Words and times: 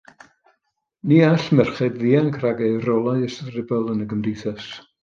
Ni 1.09 1.19
all 1.31 1.45
merched 1.57 1.93
ddianc 1.99 2.35
rhag 2.43 2.65
eu 2.71 2.81
rolau 2.89 3.25
ystrydebol 3.29 3.95
yn 3.97 4.05
y 4.05 4.11
gymdeithas. 4.15 4.73